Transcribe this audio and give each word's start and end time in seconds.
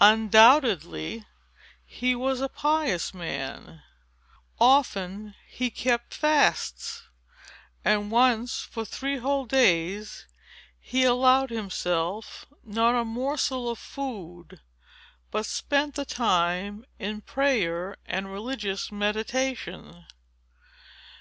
Undoubtedly, 0.00 1.24
he 1.86 2.12
was 2.16 2.40
a 2.40 2.48
pious 2.48 3.14
man. 3.14 3.80
Often 4.58 5.36
he 5.46 5.70
kept 5.70 6.12
fasts; 6.14 7.04
and 7.84 8.10
once, 8.10 8.58
for 8.62 8.84
three 8.84 9.18
whole 9.18 9.44
days, 9.46 10.26
he 10.80 11.04
allowed 11.04 11.50
himself 11.50 12.44
not 12.64 12.96
a 13.00 13.04
morsel 13.04 13.70
of 13.70 13.78
food, 13.78 14.60
but 15.30 15.46
spent 15.46 15.94
the 15.94 16.04
time 16.04 16.84
in 16.98 17.20
prayer 17.20 17.96
and 18.04 18.32
religious 18.32 18.90
meditation. 18.90 20.06